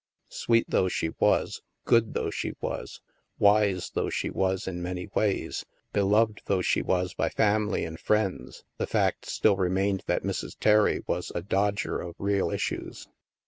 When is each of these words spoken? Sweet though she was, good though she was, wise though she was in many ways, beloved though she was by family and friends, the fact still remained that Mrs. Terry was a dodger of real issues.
Sweet 0.31 0.65
though 0.67 0.87
she 0.87 1.09
was, 1.19 1.61
good 1.85 2.15
though 2.15 2.31
she 2.31 2.53
was, 2.59 3.01
wise 3.37 3.91
though 3.91 4.09
she 4.09 4.31
was 4.31 4.67
in 4.67 4.81
many 4.81 5.09
ways, 5.13 5.63
beloved 5.93 6.41
though 6.45 6.63
she 6.63 6.81
was 6.81 7.13
by 7.13 7.29
family 7.29 7.85
and 7.85 7.99
friends, 7.99 8.63
the 8.79 8.87
fact 8.87 9.27
still 9.27 9.57
remained 9.57 10.01
that 10.07 10.23
Mrs. 10.23 10.55
Terry 10.59 11.03
was 11.05 11.31
a 11.35 11.43
dodger 11.43 11.99
of 11.99 12.15
real 12.17 12.49
issues. 12.49 13.07